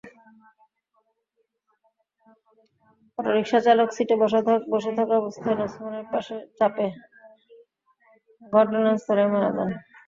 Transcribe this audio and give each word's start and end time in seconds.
অটোরিকশার 3.19 3.61
চালক 3.65 3.89
সিটে 3.95 4.15
বসে 4.71 4.91
থাকা 4.97 5.13
অবস্থায় 5.17 5.57
নছিমনের 5.59 6.05
চাপে 6.59 6.87
ঘটনাস্থলেই 8.53 9.29
মারা 9.33 9.49
যান। 9.57 9.69